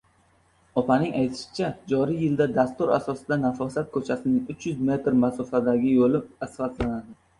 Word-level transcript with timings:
Opaning 0.81 1.11
aytishicha, 1.17 1.67
joriy 1.91 2.17
yilda 2.23 2.47
dastur 2.55 2.93
asosida 2.97 3.37
Nafosat 3.43 3.93
koʻchasining 3.99 4.51
uch 4.55 4.67
yuz 4.71 4.83
metr 4.91 5.17
masofadagi 5.27 5.97
yoʻli 6.01 6.23
asfaltlanadi. 6.49 7.19